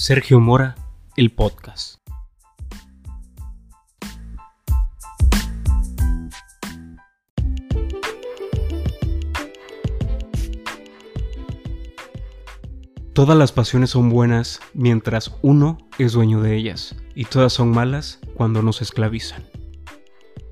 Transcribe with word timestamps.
Sergio 0.00 0.38
Mora, 0.38 0.76
el 1.16 1.32
podcast. 1.32 1.96
Todas 13.12 13.36
las 13.36 13.50
pasiones 13.50 13.90
son 13.90 14.08
buenas 14.08 14.60
mientras 14.72 15.34
uno 15.42 15.78
es 15.98 16.12
dueño 16.12 16.42
de 16.42 16.54
ellas, 16.54 16.94
y 17.16 17.24
todas 17.24 17.52
son 17.52 17.72
malas 17.72 18.20
cuando 18.34 18.62
nos 18.62 18.80
esclavizan. 18.80 19.57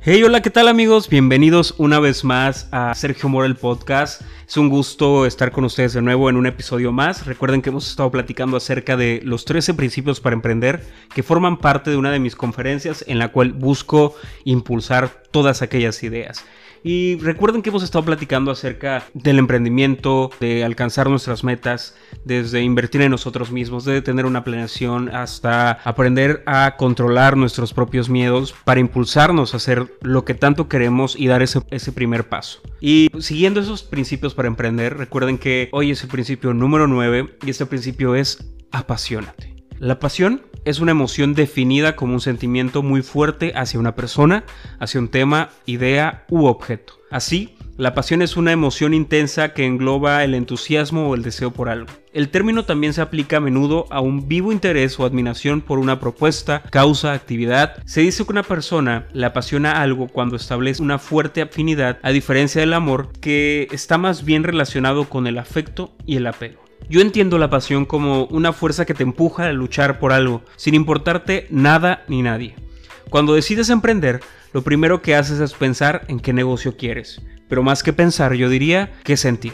Hey, 0.00 0.22
hola, 0.22 0.42
¿qué 0.42 0.50
tal 0.50 0.68
amigos? 0.68 1.08
Bienvenidos 1.08 1.74
una 1.76 1.98
vez 1.98 2.22
más 2.22 2.68
a 2.70 2.94
Sergio 2.94 3.28
Mora 3.28 3.48
el 3.48 3.56
podcast. 3.56 4.22
Es 4.46 4.56
un 4.56 4.68
gusto 4.68 5.26
estar 5.26 5.50
con 5.50 5.64
ustedes 5.64 5.92
de 5.92 6.00
nuevo 6.00 6.30
en 6.30 6.36
un 6.36 6.46
episodio 6.46 6.92
más. 6.92 7.26
Recuerden 7.26 7.62
que 7.62 7.70
hemos 7.70 7.90
estado 7.90 8.08
platicando 8.12 8.56
acerca 8.56 8.96
de 8.96 9.20
los 9.24 9.44
13 9.44 9.74
principios 9.74 10.20
para 10.20 10.34
emprender 10.34 10.86
que 11.12 11.24
forman 11.24 11.58
parte 11.58 11.90
de 11.90 11.96
una 11.96 12.12
de 12.12 12.20
mis 12.20 12.36
conferencias 12.36 13.04
en 13.08 13.18
la 13.18 13.32
cual 13.32 13.52
busco 13.52 14.14
impulsar 14.44 15.24
todas 15.32 15.62
aquellas 15.62 16.00
ideas. 16.04 16.44
Y 16.82 17.16
recuerden 17.16 17.62
que 17.62 17.70
hemos 17.70 17.82
estado 17.82 18.04
platicando 18.04 18.50
acerca 18.50 19.04
del 19.14 19.38
emprendimiento, 19.38 20.30
de 20.40 20.64
alcanzar 20.64 21.08
nuestras 21.10 21.44
metas, 21.44 21.96
desde 22.24 22.62
invertir 22.62 23.02
en 23.02 23.10
nosotros 23.10 23.50
mismos, 23.50 23.84
de 23.84 24.02
tener 24.02 24.26
una 24.26 24.44
planeación, 24.44 25.14
hasta 25.14 25.72
aprender 25.84 26.42
a 26.46 26.76
controlar 26.76 27.36
nuestros 27.36 27.72
propios 27.72 28.08
miedos 28.08 28.54
para 28.64 28.80
impulsarnos 28.80 29.54
a 29.54 29.58
hacer 29.58 29.96
lo 30.02 30.24
que 30.24 30.34
tanto 30.34 30.68
queremos 30.68 31.16
y 31.18 31.26
dar 31.26 31.42
ese, 31.42 31.60
primer 31.92 32.28
paso. 32.28 32.60
Y 32.80 33.08
siguiendo 33.18 33.60
esos 33.60 33.82
principios 33.82 34.34
para 34.34 34.48
emprender, 34.48 34.96
recuerden 34.96 35.38
que 35.38 35.68
hoy 35.72 35.90
es 35.90 36.02
el 36.02 36.08
principio 36.08 36.54
número 36.54 36.86
9 36.86 37.38
y 37.44 37.50
este 37.50 37.66
principio 37.66 38.14
es 38.14 38.52
apasionate. 38.70 39.54
La 39.78 39.98
pasión 39.98 40.42
es 40.68 40.80
una 40.80 40.90
emoción 40.90 41.32
definida 41.32 41.96
como 41.96 42.12
un 42.12 42.20
sentimiento 42.20 42.82
muy 42.82 43.00
fuerte 43.00 43.52
hacia 43.56 43.80
una 43.80 43.94
persona, 43.94 44.44
hacia 44.78 45.00
un 45.00 45.08
tema, 45.08 45.48
idea 45.64 46.26
u 46.28 46.44
objeto. 46.44 46.92
Así, 47.10 47.56
la 47.78 47.94
pasión 47.94 48.20
es 48.20 48.36
una 48.36 48.52
emoción 48.52 48.92
intensa 48.92 49.54
que 49.54 49.64
engloba 49.64 50.22
el 50.24 50.34
entusiasmo 50.34 51.08
o 51.08 51.14
el 51.14 51.22
deseo 51.22 51.52
por 51.52 51.70
algo. 51.70 51.88
El 52.12 52.28
término 52.28 52.66
también 52.66 52.92
se 52.92 53.00
aplica 53.00 53.38
a 53.38 53.40
menudo 53.40 53.86
a 53.88 54.00
un 54.00 54.28
vivo 54.28 54.52
interés 54.52 55.00
o 55.00 55.06
admiración 55.06 55.62
por 55.62 55.78
una 55.78 56.00
propuesta, 56.00 56.62
causa, 56.70 57.14
actividad. 57.14 57.82
Se 57.86 58.02
dice 58.02 58.26
que 58.26 58.32
una 58.32 58.42
persona 58.42 59.06
le 59.14 59.24
apasiona 59.24 59.80
algo 59.80 60.08
cuando 60.08 60.36
establece 60.36 60.82
una 60.82 60.98
fuerte 60.98 61.40
afinidad, 61.40 61.98
a 62.02 62.10
diferencia 62.10 62.60
del 62.60 62.74
amor, 62.74 63.10
que 63.20 63.68
está 63.70 63.96
más 63.96 64.22
bien 64.22 64.44
relacionado 64.44 65.08
con 65.08 65.26
el 65.26 65.38
afecto 65.38 65.96
y 66.04 66.16
el 66.16 66.26
apego. 66.26 66.67
Yo 66.88 67.00
entiendo 67.00 67.38
la 67.38 67.50
pasión 67.50 67.84
como 67.84 68.24
una 68.26 68.52
fuerza 68.52 68.84
que 68.86 68.94
te 68.94 69.02
empuja 69.02 69.46
a 69.46 69.52
luchar 69.52 69.98
por 69.98 70.12
algo, 70.12 70.42
sin 70.56 70.74
importarte 70.74 71.46
nada 71.50 72.04
ni 72.08 72.22
nadie. 72.22 72.54
Cuando 73.10 73.34
decides 73.34 73.70
emprender, 73.70 74.20
lo 74.52 74.62
primero 74.62 75.02
que 75.02 75.14
haces 75.14 75.40
es 75.40 75.52
pensar 75.52 76.04
en 76.08 76.20
qué 76.20 76.32
negocio 76.32 76.76
quieres, 76.76 77.20
pero 77.48 77.62
más 77.62 77.82
que 77.82 77.92
pensar 77.92 78.34
yo 78.34 78.48
diría 78.48 78.92
que 79.04 79.16
sentir. 79.16 79.52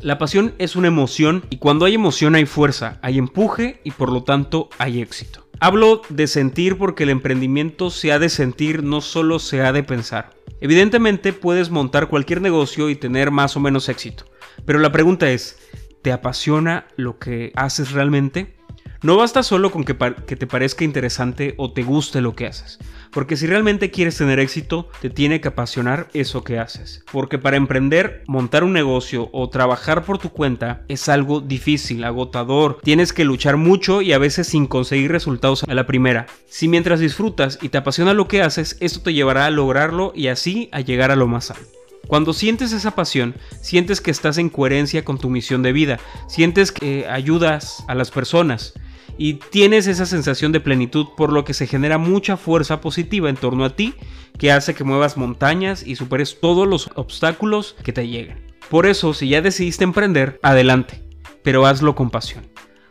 La 0.00 0.18
pasión 0.18 0.54
es 0.58 0.76
una 0.76 0.88
emoción 0.88 1.44
y 1.50 1.56
cuando 1.56 1.86
hay 1.86 1.94
emoción 1.94 2.34
hay 2.34 2.46
fuerza, 2.46 2.98
hay 3.02 3.18
empuje 3.18 3.80
y 3.82 3.90
por 3.92 4.12
lo 4.12 4.22
tanto 4.24 4.68
hay 4.78 5.00
éxito. 5.00 5.46
Hablo 5.58 6.02
de 6.10 6.26
sentir 6.26 6.76
porque 6.76 7.04
el 7.04 7.10
emprendimiento 7.10 7.90
se 7.90 8.12
ha 8.12 8.18
de 8.18 8.28
sentir, 8.28 8.82
no 8.82 9.00
solo 9.00 9.38
se 9.38 9.62
ha 9.62 9.72
de 9.72 9.82
pensar. 9.82 10.34
Evidentemente 10.60 11.32
puedes 11.32 11.70
montar 11.70 12.08
cualquier 12.08 12.42
negocio 12.42 12.90
y 12.90 12.96
tener 12.96 13.30
más 13.30 13.56
o 13.56 13.60
menos 13.60 13.88
éxito, 13.88 14.24
pero 14.64 14.78
la 14.78 14.92
pregunta 14.92 15.30
es, 15.30 15.58
te 16.06 16.12
apasiona 16.12 16.86
lo 16.94 17.18
que 17.18 17.50
haces 17.56 17.90
realmente, 17.90 18.54
no 19.02 19.16
basta 19.16 19.42
solo 19.42 19.72
con 19.72 19.82
que, 19.82 19.94
te 19.94 20.46
parezca 20.46 20.84
interesante 20.84 21.54
o 21.56 21.72
te 21.72 21.82
guste 21.82 22.20
lo 22.20 22.36
que 22.36 22.46
haces, 22.46 22.78
porque 23.10 23.36
si 23.36 23.48
realmente 23.48 23.90
quieres 23.90 24.16
tener 24.16 24.38
éxito, 24.38 24.88
te 25.00 25.10
tiene 25.10 25.40
que 25.40 25.48
apasionar 25.48 26.06
eso 26.14 26.44
que 26.44 26.60
haces. 26.60 27.02
Porque 27.10 27.38
para 27.40 27.56
emprender, 27.56 28.22
montar 28.28 28.62
un 28.62 28.72
negocio 28.72 29.28
o 29.32 29.50
trabajar 29.50 30.04
por 30.04 30.18
tu 30.18 30.28
cuenta 30.28 30.84
es 30.86 31.08
algo 31.08 31.40
difícil, 31.40 32.04
agotador, 32.04 32.78
tienes 32.84 33.12
que 33.12 33.24
luchar 33.24 33.56
mucho 33.56 34.00
y 34.00 34.12
a 34.12 34.18
veces 34.18 34.46
sin 34.46 34.68
conseguir 34.68 35.10
resultados 35.10 35.64
a 35.64 35.74
la 35.74 35.88
primera. 35.88 36.26
Si 36.46 36.68
mientras 36.68 37.00
disfrutas 37.00 37.58
y 37.60 37.70
te 37.70 37.78
apasiona 37.78 38.14
lo 38.14 38.28
que 38.28 38.42
haces, 38.42 38.76
esto 38.78 39.00
te 39.00 39.12
llevará 39.12 39.46
a 39.46 39.50
lograrlo 39.50 40.12
y 40.14 40.28
así 40.28 40.68
a 40.70 40.82
llegar 40.82 41.10
a 41.10 41.16
lo 41.16 41.26
más 41.26 41.50
alto. 41.50 41.75
Cuando 42.06 42.32
sientes 42.32 42.72
esa 42.72 42.92
pasión, 42.92 43.34
sientes 43.60 44.00
que 44.00 44.10
estás 44.10 44.38
en 44.38 44.48
coherencia 44.48 45.04
con 45.04 45.18
tu 45.18 45.28
misión 45.28 45.62
de 45.62 45.72
vida, 45.72 45.98
sientes 46.28 46.70
que 46.70 47.06
ayudas 47.08 47.84
a 47.88 47.94
las 47.94 48.10
personas 48.10 48.74
y 49.18 49.34
tienes 49.34 49.86
esa 49.86 50.06
sensación 50.06 50.52
de 50.52 50.60
plenitud 50.60 51.06
por 51.16 51.32
lo 51.32 51.44
que 51.44 51.54
se 51.54 51.66
genera 51.66 51.98
mucha 51.98 52.36
fuerza 52.36 52.80
positiva 52.80 53.28
en 53.28 53.36
torno 53.36 53.64
a 53.64 53.74
ti 53.74 53.94
que 54.38 54.52
hace 54.52 54.74
que 54.74 54.84
muevas 54.84 55.16
montañas 55.16 55.84
y 55.84 55.96
superes 55.96 56.38
todos 56.40 56.68
los 56.68 56.90
obstáculos 56.94 57.74
que 57.82 57.92
te 57.92 58.06
lleguen. 58.06 58.46
Por 58.70 58.86
eso, 58.86 59.14
si 59.14 59.28
ya 59.28 59.42
decidiste 59.42 59.84
emprender, 59.84 60.38
adelante, 60.42 61.02
pero 61.42 61.66
hazlo 61.66 61.94
con 61.94 62.10
pasión. 62.10 62.46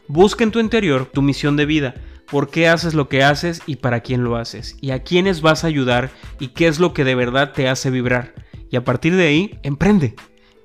Busca 0.07 0.43
en 0.43 0.51
tu 0.51 0.59
interior 0.59 1.05
tu 1.05 1.21
misión 1.21 1.55
de 1.55 1.65
vida, 1.65 1.95
por 2.29 2.49
qué 2.49 2.67
haces 2.67 2.93
lo 2.93 3.07
que 3.07 3.23
haces 3.23 3.61
y 3.65 3.77
para 3.77 4.01
quién 4.01 4.23
lo 4.23 4.35
haces, 4.35 4.77
y 4.81 4.91
a 4.91 5.03
quiénes 5.03 5.41
vas 5.41 5.63
a 5.63 5.67
ayudar 5.67 6.09
y 6.39 6.49
qué 6.49 6.67
es 6.67 6.79
lo 6.79 6.93
que 6.93 7.03
de 7.03 7.15
verdad 7.15 7.53
te 7.53 7.67
hace 7.67 7.91
vibrar 7.91 8.33
y 8.71 8.75
a 8.75 8.83
partir 8.83 9.15
de 9.15 9.27
ahí, 9.27 9.59
emprende. 9.63 10.15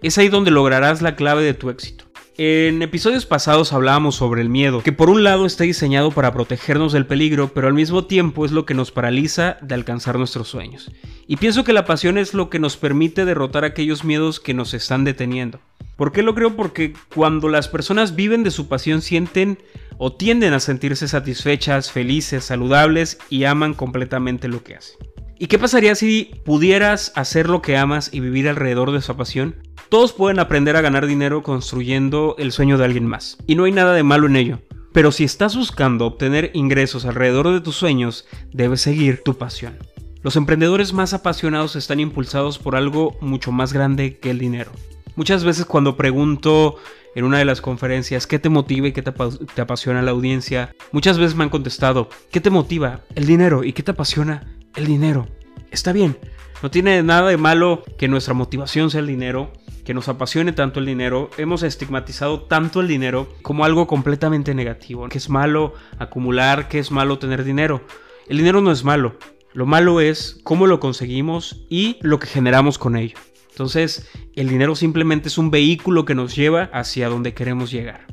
Es 0.03 0.19
ahí 0.19 0.29
donde 0.29 0.51
lograrás 0.51 1.03
la 1.03 1.17
clave 1.17 1.43
de 1.43 1.55
tu 1.55 1.71
éxito. 1.71 2.11
En 2.43 2.81
episodios 2.81 3.27
pasados 3.27 3.75
hablábamos 3.75 4.15
sobre 4.15 4.41
el 4.41 4.49
miedo, 4.49 4.83
que 4.83 4.93
por 4.93 5.11
un 5.11 5.23
lado 5.23 5.45
está 5.45 5.65
diseñado 5.65 6.11
para 6.11 6.33
protegernos 6.33 6.95
del 6.95 7.05
peligro, 7.05 7.53
pero 7.53 7.67
al 7.67 7.75
mismo 7.75 8.07
tiempo 8.07 8.47
es 8.47 8.51
lo 8.51 8.65
que 8.65 8.73
nos 8.73 8.91
paraliza 8.93 9.59
de 9.61 9.75
alcanzar 9.75 10.17
nuestros 10.17 10.49
sueños. 10.49 10.91
Y 11.27 11.37
pienso 11.37 11.65
que 11.65 11.75
la 11.75 11.85
pasión 11.85 12.17
es 12.17 12.33
lo 12.33 12.49
que 12.49 12.59
nos 12.59 12.79
permite 12.79 13.27
derrotar 13.27 13.67
aquellos 13.67 14.05
miedos 14.05 14.41
que 14.41 14.55
nos 14.55 14.73
están 14.73 15.05
deteniendo. 15.05 15.61
¿Por 15.97 16.13
qué 16.13 16.23
lo 16.23 16.35
creo? 16.35 16.57
Porque 16.57 16.95
cuando 17.15 17.51
las 17.51 17.69
personas 17.69 18.17
viven 18.17 18.43
de 18.43 18.51
su 18.51 18.69
pasión 18.69 19.03
sienten 19.03 19.59
o 19.99 20.15
tienden 20.15 20.55
a 20.55 20.61
sentirse 20.61 21.09
satisfechas, 21.09 21.93
felices, 21.93 22.45
saludables 22.45 23.19
y 23.29 23.45
aman 23.45 23.75
completamente 23.75 24.49
lo 24.49 24.65
que 24.65 24.77
hacen. 24.77 24.97
¿Y 25.43 25.47
qué 25.47 25.59
pasaría 25.59 25.95
si 25.95 26.35
pudieras 26.45 27.13
hacer 27.17 27.49
lo 27.49 27.63
que 27.63 27.79
amas 27.79 28.11
y 28.13 28.21
vivir 28.21 28.47
alrededor 28.47 28.93
de 28.93 28.99
esa 28.99 29.17
pasión? 29.17 29.57
Todos 29.89 30.13
pueden 30.13 30.39
aprender 30.39 30.77
a 30.77 30.83
ganar 30.83 31.07
dinero 31.07 31.43
construyendo 31.43 32.37
el 32.39 32.53
sueño 32.53 32.77
de 32.77 32.85
alguien 32.85 33.07
más, 33.07 33.39
y 33.47 33.55
no 33.55 33.65
hay 33.65 33.73
nada 33.73 33.95
de 33.95 34.03
malo 34.03 34.27
en 34.27 34.37
ello. 34.37 34.61
Pero 34.93 35.13
si 35.13 35.25
estás 35.25 35.57
buscando 35.57 36.05
obtener 36.05 36.51
ingresos 36.53 37.07
alrededor 37.07 37.51
de 37.55 37.63
tus 37.63 37.75
sueños, 37.75 38.27
debes 38.53 38.83
seguir 38.83 39.23
tu 39.25 39.39
pasión. 39.39 39.79
Los 40.21 40.37
emprendedores 40.37 40.93
más 40.93 41.15
apasionados 41.15 41.75
están 41.75 42.01
impulsados 42.01 42.59
por 42.59 42.77
algo 42.77 43.17
mucho 43.23 43.51
más 43.51 43.73
grande 43.73 44.19
que 44.19 44.31
el 44.31 44.39
dinero. 44.39 44.73
Muchas 45.17 45.43
veces 45.43 45.65
cuando 45.65 45.97
pregunto 45.97 46.77
en 47.15 47.25
una 47.25 47.39
de 47.39 47.47
las 47.47 47.63
conferencias 47.63 48.27
qué 48.27 48.39
te 48.39 48.51
motiva 48.51 48.89
y 48.89 48.93
qué 48.93 49.01
te, 49.01 49.13
te 49.55 49.63
apasiona 49.63 50.03
la 50.03 50.11
audiencia, 50.11 50.77
muchas 50.93 51.17
veces 51.17 51.35
me 51.35 51.45
han 51.45 51.51
contestado, 51.51 52.11
¿qué 52.31 52.43
te 52.43 52.51
motiva? 52.51 53.01
El 53.15 53.25
dinero. 53.25 53.65
¿Y 53.65 53.73
qué 53.73 53.83
te 53.83 53.93
apasiona? 53.93 54.60
El 54.77 54.87
dinero. 54.87 55.29
Está 55.71 55.93
bien, 55.93 56.19
no 56.63 56.71
tiene 56.71 57.03
nada 57.03 57.29
de 57.31 57.37
malo 57.37 57.83
que 57.99 58.09
nuestra 58.09 58.35
motivación 58.35 58.91
sea 58.91 59.01
el 59.01 59.07
dinero, 59.07 59.53
que 59.85 59.95
nos 59.95 60.09
apasione 60.09 60.53
tanto 60.53 60.81
el 60.81 60.87
dinero. 60.87 61.31
Hemos 61.39 61.63
estigmatizado 61.63 62.43
tanto 62.43 62.81
el 62.81 62.89
dinero 62.89 63.29
como 63.43 63.65
algo 63.65 63.87
completamente 63.87 64.55
negativo, 64.55 65.09
que 65.09 65.19
es 65.19 65.29
malo 65.29 65.75
acumular, 65.99 66.69
que 66.69 66.79
es 66.79 66.91
malo 66.91 67.19
tener 67.19 67.45
dinero. 67.45 67.83
El 68.29 68.39
dinero 68.39 68.61
no 68.61 68.73
es 68.73 68.85
malo, 68.85 69.17
lo 69.53 69.67
malo 69.67 70.01
es 70.01 70.39
cómo 70.45 70.67
lo 70.67 70.81
conseguimos 70.81 71.65
y 71.69 71.99
lo 72.03 72.19
que 72.19 72.27
generamos 72.27 72.79
con 72.79 72.97
ello. 72.97 73.17
Entonces, 73.51 74.09
el 74.37 74.49
dinero 74.49 74.77
simplemente 74.77 75.29
es 75.29 75.39
un 75.39 75.51
vehículo 75.51 76.05
que 76.05 76.15
nos 76.15 76.37
lleva 76.37 76.71
hacia 76.73 77.09
donde 77.09 77.35
queremos 77.35 77.71
llegar. 77.71 78.07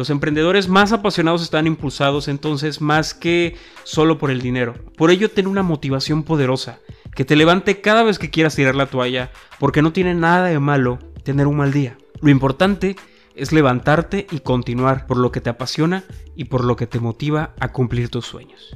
Los 0.00 0.08
emprendedores 0.08 0.66
más 0.66 0.92
apasionados 0.92 1.42
están 1.42 1.66
impulsados 1.66 2.28
entonces 2.28 2.80
más 2.80 3.12
que 3.12 3.54
solo 3.84 4.16
por 4.16 4.30
el 4.30 4.40
dinero. 4.40 4.74
Por 4.96 5.10
ello, 5.10 5.30
ten 5.30 5.46
una 5.46 5.62
motivación 5.62 6.22
poderosa, 6.22 6.78
que 7.14 7.26
te 7.26 7.36
levante 7.36 7.82
cada 7.82 8.02
vez 8.02 8.18
que 8.18 8.30
quieras 8.30 8.56
tirar 8.56 8.74
la 8.76 8.86
toalla, 8.86 9.30
porque 9.58 9.82
no 9.82 9.92
tiene 9.92 10.14
nada 10.14 10.46
de 10.46 10.58
malo 10.58 11.00
tener 11.22 11.46
un 11.46 11.58
mal 11.58 11.70
día. 11.70 11.98
Lo 12.22 12.30
importante 12.30 12.96
es 13.34 13.52
levantarte 13.52 14.26
y 14.30 14.40
continuar 14.40 15.06
por 15.06 15.18
lo 15.18 15.32
que 15.32 15.42
te 15.42 15.50
apasiona 15.50 16.04
y 16.34 16.44
por 16.44 16.64
lo 16.64 16.76
que 16.76 16.86
te 16.86 16.98
motiva 16.98 17.52
a 17.60 17.70
cumplir 17.70 18.08
tus 18.08 18.24
sueños. 18.24 18.74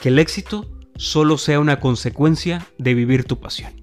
Que 0.00 0.08
el 0.08 0.18
éxito 0.18 0.66
solo 0.96 1.38
sea 1.38 1.60
una 1.60 1.78
consecuencia 1.78 2.66
de 2.78 2.94
vivir 2.94 3.22
tu 3.26 3.38
pasión. 3.38 3.81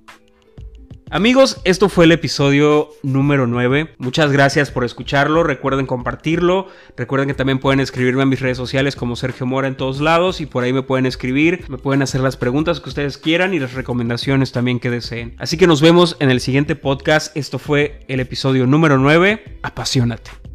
Amigos, 1.12 1.60
esto 1.64 1.90
fue 1.90 2.06
el 2.06 2.12
episodio 2.12 2.90
número 3.02 3.48
9. 3.48 3.96
Muchas 3.98 4.32
gracias 4.32 4.70
por 4.70 4.84
escucharlo. 4.84 5.44
Recuerden 5.44 5.88
compartirlo. 5.88 6.68
Recuerden 6.96 7.28
que 7.28 7.34
también 7.34 7.58
pueden 7.58 7.80
escribirme 7.80 8.22
en 8.22 8.30
mis 8.30 8.40
redes 8.40 8.58
sociales 8.58 8.96
como 8.96 9.16
Sergio 9.16 9.48
Mora 9.48 9.68
en 9.68 9.76
todos 9.76 10.02
lados 10.02 10.40
y 10.40 10.46
por 10.46 10.64
ahí 10.64 10.72
me 10.72 10.84
pueden 10.84 11.08
escribir, 11.08 11.66
me 11.68 11.80
pueden 11.80 12.04
hacer 12.04 12.22
las 12.22 12.38
preguntas 12.38 12.80
que 12.80 12.90
ustedes 12.90 13.18
quieran 13.18 13.56
y 13.56 13.60
las 13.60 13.74
recomendaciones 13.74 14.52
también 14.52 14.80
que 14.80 14.92
deseen. 14.92 15.34
Así 15.40 15.58
que 15.58 15.66
nos 15.66 15.82
vemos 15.82 16.16
en 16.20 16.30
el 16.30 16.42
siguiente 16.42 16.76
podcast. 16.76 17.36
Esto 17.36 17.58
fue 17.58 18.02
el 18.08 18.20
episodio 18.20 18.68
número 18.68 19.00
9. 19.00 19.60
Apasionate. 19.64 20.49